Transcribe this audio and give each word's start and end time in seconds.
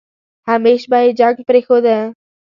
همېش 0.49 0.81
به 0.91 0.97
يې 1.05 1.09
جنګ 1.19 1.37
پرېښوده. 1.49 1.97